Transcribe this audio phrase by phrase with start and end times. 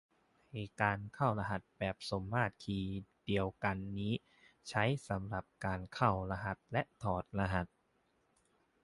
[0.51, 4.13] ในการเข้ารหัสแบบสมมาตรคีย์เดียวกันนี้
[4.69, 7.67] ใช้สำหรับการเข้ารหัสและถอดรหัส